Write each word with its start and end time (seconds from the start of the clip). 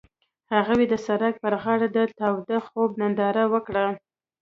هغوی 0.53 0.83
د 0.89 0.93
سړک 1.07 1.33
پر 1.43 1.53
غاړه 1.61 1.87
د 1.91 1.97
تاوده 2.19 2.57
خوب 2.67 2.89
ننداره 3.01 3.43
وکړه. 3.53 3.85